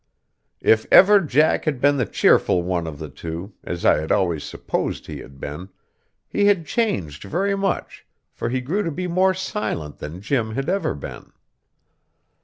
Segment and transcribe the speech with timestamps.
[0.61, 4.43] If ever Jack had been the cheerful one of the two, as I had always
[4.43, 5.69] supposed he had been,
[6.27, 10.69] he had changed very much, for he grew to be more silent than Jim had
[10.69, 11.31] ever been.